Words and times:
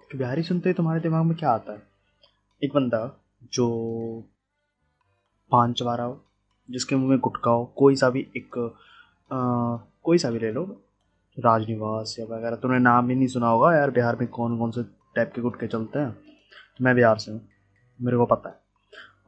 एक 0.00 0.16
बिहारी 0.18 0.42
सुनते 0.42 0.68
ही 0.68 0.74
तुम्हारे 0.74 1.00
दिमाग 1.00 1.24
में 1.24 1.36
क्या 1.36 1.50
आता 1.50 1.72
है? 1.72 1.82
एक 2.62 2.72
बंदा 2.74 3.00
जो 3.52 3.66
पान 5.52 5.72
चबा 5.72 5.94
रहा 5.94 6.06
हो 6.06 6.20
जिसके 6.68 6.96
मुँह 6.96 7.10
में 7.10 7.18
गुटका 7.18 7.50
हो 7.50 7.64
कोई 7.76 7.96
सा 7.96 8.10
भी 8.10 8.20
एक 8.36 8.58
आ, 9.30 9.76
कोई 10.02 10.18
सा 10.18 10.30
भी 10.30 10.38
ले 10.38 10.50
लो 10.52 10.62
राजनिवास 11.36 12.16
या 12.18 12.26
वगैरह 12.26 12.56
तुमने 12.56 12.78
नाम 12.78 13.08
भी 13.08 13.14
नहीं 13.14 13.28
सुना 13.28 13.48
होगा 13.48 13.74
यार 13.76 13.90
बिहार 13.90 14.16
में 14.16 14.26
कौन 14.28 14.58
कौन 14.58 14.70
से 14.70 14.82
टाइप 15.16 15.32
के 15.34 15.42
गुटके 15.42 15.66
चलते 15.66 15.98
हैं। 15.98 16.16
मैं 16.82 16.94
बिहार 16.94 17.18
से 17.18 17.30
हूँ 17.32 17.40
मेरे 18.00 18.16
को 18.16 18.26
पता 18.26 18.48
है। 18.48 18.58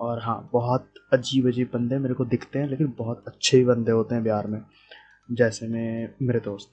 और 0.00 0.20
हाँ 0.22 0.48
बहुत 0.52 0.94
अजीब 1.12 1.46
अजीब 1.48 1.70
बंदे 1.74 1.98
मेरे 1.98 2.14
को 2.14 2.24
दिखते 2.24 2.58
हैं 2.58 2.68
लेकिन 2.68 2.92
बहुत 2.98 3.24
अच्छे 3.26 3.56
ही 3.56 3.64
बंदे 3.64 3.92
होते 3.92 4.14
हैं 4.14 4.24
बिहार 4.24 4.46
में 4.46 4.60
जैसे 5.28 5.66
में 5.68 6.14
मेरे 6.22 6.40
दोस्त 6.40 6.70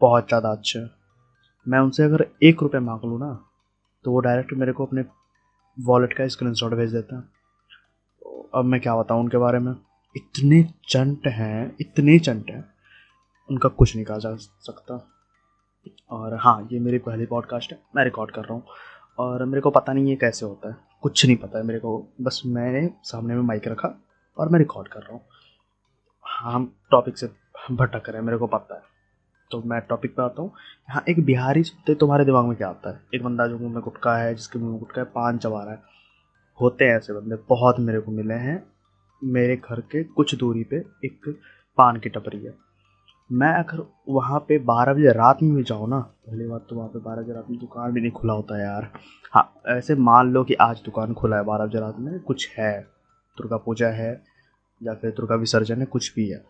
बहुत 0.00 0.28
ज़्यादा 0.28 0.50
अच्छे। 0.52 0.80
मैं 1.66 1.78
उनसे 1.78 2.02
अगर 2.02 2.26
एक 2.42 2.62
रुपये 2.62 2.80
मांग 2.80 3.04
लूँ 3.04 3.18
ना 3.20 3.32
तो 4.04 4.12
वो 4.12 4.20
डायरेक्ट 4.20 4.52
मेरे 4.52 4.72
को 4.72 4.86
अपने 4.86 5.04
वॉलेट 5.78 6.12
का 6.12 6.26
स्क्रीन 6.28 6.54
शॉट 6.54 6.74
भेज 6.74 6.92
देता 6.92 7.16
हैं। 7.16 7.22
अब 8.54 8.64
मैं 8.64 8.80
क्या 8.80 8.96
बताऊँ 8.96 9.20
उनके 9.20 9.38
बारे 9.38 9.58
में? 9.58 9.74
इतने 10.14 10.62
चंट 10.88 11.26
हैं, 11.28 11.76
इतने 11.80 12.18
चंट 12.18 12.50
हैं, 12.50 12.64
उनका 13.48 13.68
कुछ 13.68 13.94
नहीं 13.96 14.04
कहा 14.04 14.18
जा 14.18 14.34
सकता। 14.36 14.94
और 16.10 16.34
हाँ 16.34 16.68
ये 16.72 16.78
मेरी 16.80 16.98
पहली 16.98 17.26
पॉडकास्ट 17.26 17.72
है, 17.72 17.78
मैं 17.96 18.04
रिकॉर्ड 18.04 18.30
कर 18.30 18.42
रहा 18.42 18.54
हूँ। 18.54 18.62
और 19.18 19.44
मेरे 19.44 19.60
को 19.60 19.70
पता 19.70 19.92
नहीं 19.92 20.06
ये 20.06 20.16
कैसे 20.16 20.46
होता 20.46 20.68
है, 20.68 20.76
कुछ 21.02 21.24
नहीं 21.26 21.36
पता 21.36 21.58
है 21.58 21.64
मेरे 21.64 21.78
को। 21.78 21.98
बस 22.20 22.42
मैंने 22.46 22.88
सामने 23.04 23.34
में 23.34 23.42
माइक 23.42 23.68
रखा 23.68 23.94
और 24.36 24.48
मैं 24.48 24.58
रिकॉर्ड 24.58 24.88
कर 24.88 25.00
रहा 25.00 25.12
हूँ। 25.12 25.20
हम 26.26 26.72
टॉपिक 26.90 27.18
से 27.18 27.26
भटक 27.70 28.08
रहे 28.08 28.18
हैं, 28.18 28.24
मेरे 28.26 28.38
को 28.38 28.46
पता 28.46 28.74
है। 28.74 28.93
तो 29.50 29.62
मैं 29.66 29.80
टॉपिक 29.80 30.16
पे 30.16 30.22
आता 30.22 30.42
हूँ। 30.42 30.52
हाँ 30.88 31.04
एक 31.08 31.24
बिहारी 31.24 31.62
सुनते 31.62 31.94
तुम्हारे 31.94 32.24
दिमाग 32.24 32.44
में 32.44 32.56
क्या 32.56 32.68
आता 32.68 32.90
है? 32.90 33.00
एक 33.14 33.24
बंदा 33.24 33.46
जो 33.46 33.58
मुँह 33.58 33.72
में 33.72 33.82
गुटका 33.82 34.16
है, 34.16 34.34
जिसके 34.34 34.58
मुँह 34.58 34.70
में 34.70 34.78
गुटका 34.78 35.00
है, 35.00 35.04
पान 35.04 35.38
चबा 35.38 35.62
रहा 35.62 35.72
है। 35.72 35.82
होते 36.60 36.84
हैं 36.84 36.96
ऐसे 36.96 37.12
बंदे, 37.12 37.36
बहुत 37.48 37.80
मेरे 37.80 38.00
को 38.00 38.12
मिले 38.12 38.34
हैं। 38.34 38.66
मेरे 39.24 39.56
घर 39.56 39.80
के 39.80 40.04
कुछ 40.04 40.34
दूरी 40.34 40.64
पे 40.64 40.76
एक 41.04 41.38
पान 41.78 41.96
की 41.96 42.08
टपरी 42.08 42.44
है। 42.44 42.54
मैं 43.32 43.52
अगर 43.54 43.92
वहाँ 44.08 44.40
पे 44.40 44.58
बारह 44.58 44.94
बजे 44.94 45.12
रात 45.12 45.42
में 45.42 45.54
भी 45.54 45.62
जाऊँ 45.62 45.88
ना, 45.88 45.98
पहली 45.98 46.46
बात 46.46 46.66
तो 46.70 46.76
वहाँ 46.76 46.88
पे 46.88 46.98
बारह 46.98 47.22
बजे 47.22 47.32
रात 47.32 47.46
में 47.50 47.58
दुकान 47.58 47.92
भी 47.92 48.00
नहीं 48.00 48.10
खुला 48.10 48.32
होता 48.32 48.62
यार। 48.62 48.90
हाँ 49.32 49.60
ऐसे 49.68 49.94
मान 49.94 50.32
लो 50.32 50.44
कि 50.44 50.54
आज 50.54 50.82
दुकान 50.84 51.14
खुला 51.14 51.36
है, 51.36 51.44
बारह 51.44 51.66
बजे 51.66 51.80
रात 51.80 51.96
में 51.98 52.20
कुछ 52.20 52.48
है। 52.58 52.80
दुर्गा 53.38 53.56
पूजा 53.56 53.88
है, 53.88 54.22
या 54.82 54.94
फिर 54.94 55.10
दुर्गा 55.10 55.34
विसर्जन 55.34 55.78
है, 55.78 55.86
कुछ 55.86 56.14
भी 56.14 56.28
है। 56.28 56.44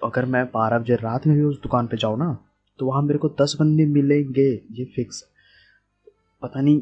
तो 0.00 0.06
अगर 0.06 0.24
मैं 0.24 0.44
बारह 0.46 0.78
बजे 0.78 0.96
रात 0.96 1.26
में 1.26 1.36
भी 1.36 1.42
उस 1.42 1.60
दुकान 1.62 1.86
पे 1.86 1.96
जाऊँ 1.96 2.18
ना 2.18 2.36
तो 2.78 2.86
वहाँ 2.86 3.02
मेरे 3.02 3.18
को 3.18 3.28
दस 3.28 3.56
बंदे 3.60 3.86
मिलेंगे, 3.86 4.50
ये 4.70 4.84
फिक्स 4.84 5.24
पता 6.42 6.60
नहीं 6.60 6.80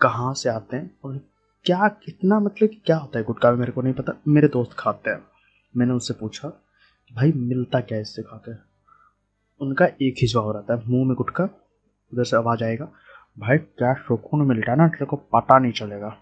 कहाँ 0.00 0.34
से 0.34 0.48
आते 0.48 0.76
हैं 0.76 0.90
और 1.04 1.18
क्या 1.64 1.88
कितना 2.04 2.38
मतलब 2.40 2.68
कि 2.68 2.82
क्या 2.86 2.96
होता 2.96 3.18
है 3.18 3.24
गुटखा 3.24 3.50
मेरे 3.52 3.72
को 3.72 3.82
नहीं 3.82 3.94
पता। 3.94 4.12
मेरे 4.28 4.48
दोस्त 4.48 4.72
खाते 4.78 5.10
हैं। 5.10 5.22
मैंने 5.76 5.92
उससे 5.92 6.14
पूछा 6.14 6.48
भाई, 7.12 7.32
मिलता 7.32 7.80
क्या 7.80 7.98
इससे 7.98 8.22
खाकर? 8.22 8.58
उनका 9.60 9.86
एक 9.86 10.16
ही 10.18 10.26
जवाब 10.26 10.56
रहता 10.56 10.74
है, 10.74 10.82
मुँह 10.88 11.06
में 11.06 11.16
गुटका 11.16 11.44
उधर 12.12 12.24
से 12.24 12.36
आवाज़ 12.36 12.64
आएगा, 12.64 12.88
भाई, 13.38 13.58
क्या 13.58 13.92
सुकून 13.94 14.46
मिलता 14.48 14.72
है 14.72 14.78
ना, 14.78 14.88
तेरे 14.88 15.06
को 15.06 15.16
पता 15.16 15.58
नहीं 15.58 15.72
चलेगा। 15.72 16.16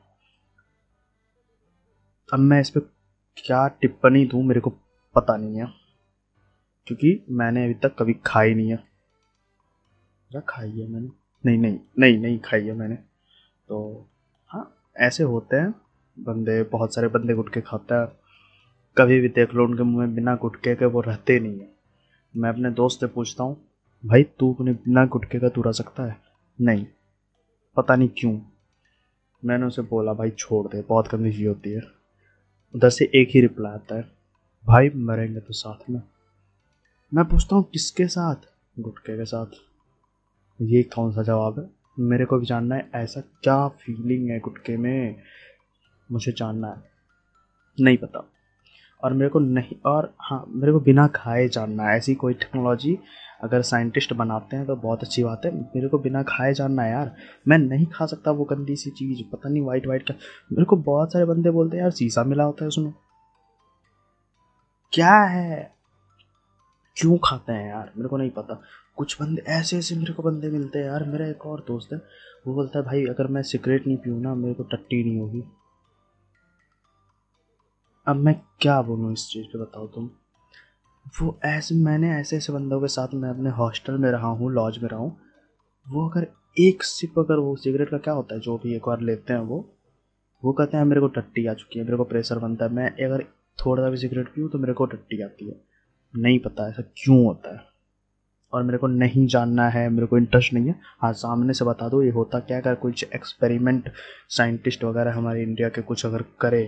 अब 2.32 2.38
मैं 2.38 2.60
इस 2.60 2.70
पर 2.70 2.80
क्या 3.36 3.66
टिप्पणी 3.68 4.24
दूँ, 4.26 4.42
मेरे 4.44 4.60
को 4.60 4.70
पता 5.14 5.36
नहीं 5.36 5.56
है। 5.56 5.83
क्योंकि 6.86 7.24
मैंने 7.30 7.64
अभी 7.64 7.74
तक 7.74 7.96
कभी 7.98 8.14
खाई 8.26 8.54
नहीं 8.54 8.70
है। 8.70 8.84
खाई 10.48 10.70
है 10.70 10.88
मैंने। 10.88 11.08
नहीं 11.46 11.58
नहीं 11.58 11.78
नहीं 11.98 12.18
नहीं 12.18 12.38
खाई 12.38 12.66
है 12.66 12.72
मैंने। 12.72 12.94
तो 13.68 14.06
हाँ 14.48 14.90
ऐसे 14.96 15.24
होते 15.24 15.56
हैं। 15.56 15.74
बंदे, 16.18 16.62
बहुत 16.62 16.94
सारे 16.94 17.08
बंदे 17.08 17.34
गुटके 17.34 17.60
खाते 17.60 17.94
हैं। 17.94 18.06
कभी 18.98 19.20
भी 19.20 19.28
देख 19.28 19.54
लो, 19.54 19.64
उनके 19.64 19.82
मुँह 19.82 20.06
में 20.06 20.14
बिना 20.14 20.36
गुटके 20.36 20.74
के 20.74 20.84
वो 20.84 21.00
रहते 21.00 21.40
नहीं 21.40 21.60
है। 21.60 21.74
मैं 22.36 22.48
अपने 22.50 22.70
दोस्त 22.70 23.00
से 23.00 23.06
पूछता 23.06 23.44
हूँ, 23.44 23.56
भाई, 24.06 24.22
तू 24.22 24.54
अपने 24.54 24.72
बिना 24.72 25.06
गुटके 25.06 25.38
का 25.38 25.48
तू 25.48 25.62
रह 25.62 25.72
सकता 25.72 26.02
है? 26.02 26.16
नहीं। 26.60 26.86
पता 27.76 27.96
नहीं 27.96 28.08
क्यों? 28.08 28.40
मैंने 29.44 29.66
उसे 29.66 29.82
बोला, 29.82 30.12
भाई, 30.12 30.30
छोड़ 30.30 30.66
दे, 30.66 30.82
बहुत 30.82 31.06
चीज़ 31.06 31.48
होती 31.48 31.70
है। 31.70 31.80
उधर 32.74 32.90
से 32.90 33.10
एक 33.14 33.28
ही 33.34 33.40
रिप्लाई 33.40 33.72
आता 33.72 33.96
है, 33.96 34.04
भाई, 34.66 34.90
मरेंगे 34.90 35.40
तो 35.40 35.52
साथ 35.52 35.90
में। 35.90 36.02
मैं 37.14 37.24
पूछता 37.24 37.56
हूँ 37.56 37.64
किसके 37.64 38.06
साथ? 38.06 38.36
गुटके 38.78 39.18
के 39.18 39.24
साथ। 39.24 39.46
ये 40.62 40.82
कौन 40.82 41.12
सा 41.12 41.22
जवाब 41.22 41.58
है? 41.58 41.70
मेरे 41.98 42.24
को 42.24 42.38
भी 42.38 42.46
जानना 42.46 42.74
है, 42.74 42.90
ऐसा 42.94 43.20
क्या 43.20 43.68
फीलिंग 43.68 44.30
है 44.30 44.40
गुटके 44.40 44.76
में? 44.76 45.22
मुझे 46.12 46.32
जानना 46.32 46.68
है। 46.68 46.76
नहीं 47.80 47.96
पता। 47.96 48.30
और 49.04 49.12
मेरे 49.12 49.28
को 49.28 49.38
नहीं, 49.38 49.76
और 49.86 50.14
हाँ 50.18 50.44
मेरे 50.48 50.72
को 50.72 50.80
बिना 50.80 51.06
खाए 51.06 51.48
जानना 51.48 51.82
है। 51.82 51.96
ऐसी 51.96 52.14
कोई 52.14 52.34
टेक्नोलॉजी 52.34 52.98
अगर 53.42 53.62
साइंटिस्ट 53.62 54.12
बनाते 54.12 54.56
हैं 54.56 54.66
तो 54.66 54.76
बहुत 54.76 55.02
अच्छी 55.02 55.24
बात 55.24 55.42
है। 55.44 55.60
मेरे 55.60 55.88
को 55.88 55.98
बिना 55.98 56.22
खाए 56.22 56.54
जानना 56.54 56.82
है 56.82 56.90
यार। 56.90 57.16
मैं 57.48 57.58
नहीं 57.58 57.86
खा 57.86 58.06
सकता 58.06 58.30
वो 58.30 58.44
गंदी 58.44 58.76
सी 58.76 58.90
चीज़, 58.90 59.30
पता 59.32 59.48
नहीं 59.48 59.62
वाइट 59.62 59.86
वाइट 59.86 60.02
का 60.02 60.14
मेरे 60.52 60.64
को 60.64 60.76
बहुत 60.76 61.12
सारे 61.12 61.24
बंदे 61.24 61.50
बोलते 61.50 61.76
हैं, 61.76 61.82
यार 61.82 61.90
शीशा 61.90 62.24
मिला 62.24 62.44
होता 62.44 62.64
है 62.64 62.68
उसमें। 62.68 62.94
क्या 64.92 65.22
है? 65.22 65.73
क्यों 66.96 67.18
खाते 67.24 67.52
हैं 67.52 67.68
यार? 67.68 67.92
मेरे 67.96 68.08
को 68.08 68.16
नहीं 68.16 68.30
पता। 68.30 68.62
कुछ 68.96 69.22
बंदे, 69.22 69.42
ऐसे 69.42 69.78
ऐसे 69.78 69.94
मेरे 69.94 70.12
को 70.12 70.22
बंदे 70.22 70.48
मिलते 70.48 70.78
हैं 70.78 70.86
यार। 70.86 71.04
मेरा 71.04 71.26
एक 71.26 71.46
और 71.46 71.64
दोस्त 71.68 71.92
है, 71.92 71.98
वो 72.46 72.54
बोलता 72.54 72.78
है, 72.78 72.84
भाई, 72.84 73.04
अगर 73.04 73.26
मैं 73.26 73.42
सिगरेट 73.42 73.86
नहीं 73.86 73.96
पीऊँ 73.96 74.20
ना, 74.20 74.34
मेरे 74.34 74.54
को 74.54 74.62
टट्टी 74.62 75.04
नहीं 75.04 75.20
होगी। 75.20 75.44
अब 78.06 78.16
मैं 78.16 78.40
क्या 78.60 78.82
बोलूँ 78.82 79.12
इस 79.12 79.28
चीज़ 79.28 79.46
पे, 79.46 79.58
बताओ 79.58 79.86
तुम। 79.86 80.10
वो 81.22 81.38
ऐसे, 81.44 81.74
मैंने 81.74 82.10
ऐसे 82.10 82.36
ऐसे 82.36 82.52
बंदों 82.52 82.80
के 82.80 82.88
साथ 82.88 83.08
मैं 83.14 83.30
अपने 83.30 83.50
हॉस्टल 83.50 83.98
में 83.98 84.10
रहा 84.10 84.26
हूँ, 84.26 84.52
लॉज 84.52 84.78
में 84.78 84.88
रहा 84.88 85.00
हूँ। 85.00 85.16
वो 85.90 86.08
अगर 86.08 86.26
एक 86.58 86.82
सिप 86.82 87.18
अगर 87.18 87.36
वो 87.36 87.56
सिगरेट 87.56 87.90
का 87.90 87.98
क्या 87.98 88.14
होता 88.14 88.34
है, 88.34 88.40
जो 88.40 88.58
भी 88.58 88.76
एक 88.76 88.82
बार 88.86 89.00
लेते 89.00 89.32
हैं 89.32 89.40
वो 89.40 89.70
वो 90.44 90.52
कहते 90.52 90.76
हैं, 90.76 90.84
मेरे 90.84 91.00
को 91.00 91.06
टट्टी 91.06 91.46
आ 91.46 91.54
चुकी 91.54 91.78
है, 91.78 91.84
मेरे 91.84 91.96
को 91.96 92.04
प्रेशर 92.04 92.38
बनता 92.38 92.64
है। 92.64 92.72
मैं 92.72 92.90
अगर 92.90 93.24
थोड़ा 93.66 93.82
सा 93.82 93.90
भी 93.90 93.96
सिगरेट 93.96 94.28
पीऊँ 94.28 94.50
तो 94.50 94.58
मेरे 94.58 94.72
को 94.72 94.86
टट्टी 94.86 95.22
आती 95.22 95.48
है। 95.48 95.73
नहीं 96.14 96.38
पता 96.38 96.68
ऐसा 96.68 96.82
क्यों 96.96 97.24
होता 97.24 97.54
है। 97.54 97.62
और 98.52 98.62
मेरे 98.62 98.78
को 98.78 98.86
नहीं 98.86 99.26
जानना 99.26 99.68
है, 99.68 99.88
मेरे 99.88 100.06
को 100.06 100.18
इंटरेस्ट 100.18 100.52
नहीं 100.52 100.66
है। 100.66 100.74
हाँ 101.00 101.12
सामने 101.12 101.54
से 101.54 101.64
बता 101.64 101.88
दो, 101.88 102.02
ये 102.02 102.10
होता 102.10 102.38
क्या 102.40 102.58
अगर 102.58 102.74
कुछ 102.76 103.04
एक्सपेरिमेंट 103.14 103.90
साइंटिस्ट 104.30 104.84
वगैरह 104.84 105.14
हमारे 105.14 105.42
इंडिया 105.42 105.68
के 105.68 105.82
कुछ 105.82 106.04
अगर 106.06 106.24
करे 106.40 106.64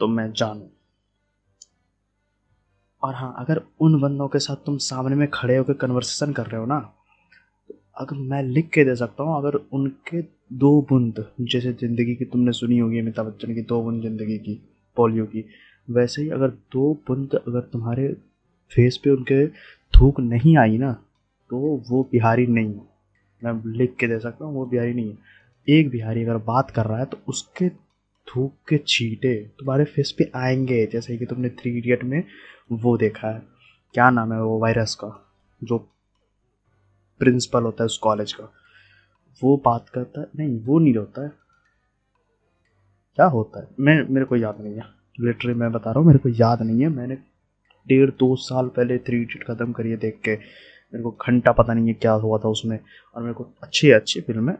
तो 0.00 0.08
मैं 0.08 0.32
जानूँ। 0.32 0.68
और 3.02 3.14
हाँ 3.14 3.34
अगर 3.38 3.60
उन 3.80 4.00
बंदों 4.00 4.28
के 4.28 4.38
साथ 4.38 4.64
तुम 4.66 4.76
सामने 4.78 5.16
में 5.16 5.28
खड़े 5.30 5.56
होकर 5.56 5.72
कन्वर्सेशन 5.76 6.32
कर 6.32 6.46
रहे 6.46 6.60
हो 6.60 6.66
ना, 6.66 6.78
अगर 7.96 8.16
मैं 8.16 8.42
लिख 8.42 8.68
के 8.70 8.84
दे 8.84 8.94
सकता 8.96 9.22
हूँ, 9.22 9.36
अगर 9.38 9.54
उनके 9.72 10.22
दो 10.52 10.70
बूंद, 10.82 11.24
जैसे 11.42 11.72
ज़िंदगी 11.72 12.14
की 12.14 12.24
तुमने 12.24 12.52
सुनी 12.52 12.78
होगी, 12.78 12.98
अमिताभ 12.98 13.26
बच्चन 13.26 13.54
की 13.54 13.62
दो 13.62 13.80
बूंद 13.82 14.02
ज़िंदगी 14.02 14.38
की, 14.38 14.54
पोलियो 14.96 15.24
की, 15.26 15.44
वैसे 15.88 16.22
ही 16.22 16.30
अगर 16.30 16.48
दो 16.72 16.92
बूंद 17.08 17.34
अगर 17.36 17.60
तुम्हारे 17.62 18.08
फेस 18.70 18.96
पे 18.96 19.10
उनके 19.10 19.46
थूक 19.92 20.20
नहीं 20.20 20.56
आई 20.56 20.78
ना 20.78 20.92
तो 21.50 21.58
वो 21.90 22.02
बिहारी 22.12 22.46
नहीं 22.46 22.74
है। 22.74 22.86
मैं 23.42 23.72
लिख 23.76 23.94
के 24.00 24.06
दे 24.06 24.18
सकता 24.18 24.44
हूँ, 24.44 24.54
वो 24.54 24.66
बिहारी 24.66 24.94
नहीं 24.94 25.10
है। 25.10 25.16
एक 25.68 25.90
बिहारी 25.90 26.22
अगर 26.24 26.36
बात 26.44 26.70
कर 26.70 26.86
रहा 26.86 26.98
है 26.98 27.04
तो 27.04 27.18
उसके 27.28 27.68
थूक 28.26 28.54
के 28.68 28.78
छीटे 28.86 29.34
तुम्हारे 29.58 29.84
फेस 29.84 30.14
पे 30.18 30.30
आएँगे, 30.36 30.86
जैसे 30.86 31.16
कि 31.16 31.26
तुमने 31.26 31.48
थ्री 31.50 31.76
इडियट 31.78 32.04
में 32.04 32.22
वो 32.72 32.96
देखा 32.96 33.28
है। 33.28 33.42
क्या 33.94 34.10
नाम 34.10 34.32
है 34.32 34.42
वो 34.42 34.58
वायरस 34.58 34.94
का, 34.94 35.08
जो 35.64 35.78
प्रिंसिपल 37.20 37.62
होता 37.62 37.82
है 37.82 37.86
उस 37.86 37.98
कॉलेज 37.98 38.32
का? 38.32 38.52
वो 39.42 39.56
बात 39.64 39.88
करता 39.88 40.20
है, 40.20 40.26
नहीं, 40.36 40.60
वो 40.60 40.78
नहीं 40.78 40.94
होता 40.94 41.22
है। 41.22 41.32
क्या 43.18 43.26
होता 43.26 43.60
है? 43.60 43.68
मैं, 43.80 44.02
मेरे 44.08 44.26
को 44.26 44.36
याद 44.36 44.60
नहीं 44.60 44.74
है। 44.74 44.84
लिटरली 45.20 45.54
मैं 45.54 45.70
बता 45.72 45.90
रहा 45.90 45.98
हूँ, 45.98 46.06
मेरे 46.06 46.18
को 46.18 46.28
याद 46.28 46.62
नहीं 46.62 46.80
है। 46.80 46.88
मैंने 46.88 47.18
डेढ़ 47.88 48.10
दो 48.10 48.34
साल 48.38 48.68
पहले 48.68 48.98
थ्री 48.98 49.20
इडियट 49.22 49.44
ख़त्म 49.46 49.72
करिए 49.72 49.96
देख 49.96 50.20
के। 50.24 50.34
मेरे 50.34 51.02
को 51.02 51.10
घंटा 51.22 51.52
पता 51.52 51.74
नहीं 51.74 51.88
है 51.88 51.94
क्या 51.94 52.12
हुआ 52.14 52.38
था 52.38 52.48
उसमें। 52.48 52.78
और 53.16 53.22
मेरे 53.22 53.34
को 53.34 53.46
अच्छी 53.62 53.90
अच्छी 53.90 54.20
फ़िल्म 54.20 54.54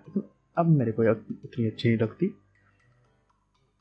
अब 0.56 0.68
मेरे 0.68 0.92
को 0.92 1.04
इतनी 1.04 1.66
अच्छी 1.66 1.88
नहीं 1.88 1.98
लगती। 1.98 2.34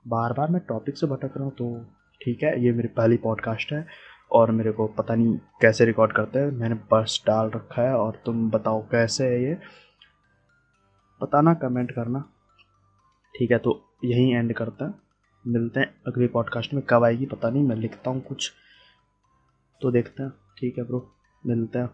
बार 0.05 0.33
बार 0.33 0.49
मैं 0.49 0.61
टॉपिक 0.67 0.97
से 0.97 1.07
भटक 1.07 1.37
रहा 1.37 1.43
हूँ 1.43 1.53
तो 1.53 1.85
ठीक 2.21 2.43
है, 2.43 2.63
ये 2.63 2.71
मेरी 2.71 2.87
पहली 2.89 3.17
पॉडकास्ट 3.17 3.73
है। 3.73 3.85
और 4.31 4.51
मेरे 4.51 4.71
को 4.71 4.85
पता 4.87 5.15
नहीं 5.15 5.37
कैसे 5.61 5.85
रिकॉर्ड 5.85 6.11
करते 6.11 6.39
हैं। 6.39 6.51
मैंने 6.51 6.75
बस 6.91 7.21
डाल 7.27 7.49
रखा 7.49 7.81
है 7.81 7.93
और 7.95 8.21
तुम 8.25 8.49
बताओ 8.51 8.81
कैसे 8.91 9.25
है 9.25 9.43
ये। 9.43 9.57
बताना 11.21 11.53
कमेंट 11.53 11.91
करना। 11.91 12.23
ठीक 13.35 13.51
है 13.51 13.57
तो 13.57 13.81
यहीं 14.05 14.33
एंड 14.35 14.53
करते 14.53 14.85
हैं। 14.85 14.93
मिलते 15.45 15.79
हैं 15.79 15.93
अगली 16.07 16.27
पॉडकास्ट 16.27 16.73
में। 16.73 16.81
कब 16.89 17.03
आएगी 17.03 17.25
पता 17.25 17.49
नहीं, 17.49 17.63
मैं 17.63 17.75
लिखता 17.75 18.11
हूँ 18.11 18.21
कुछ। 18.21 18.51
तो 19.81 19.91
देखते 19.91 20.23
हैं। 20.23 20.33
ठीक 20.57 20.77
है 20.77 20.83
ब्रो 20.83 21.15
मिलते 21.45 21.79
हैं। 21.79 21.89